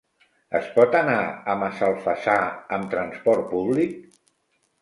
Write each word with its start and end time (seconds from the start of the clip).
Es 0.59 0.69
pot 0.77 0.95
anar 0.99 1.17
a 1.53 1.55
Massalfassar 1.65 2.39
amb 2.79 2.91
transport 2.95 3.49
públic? 3.55 3.93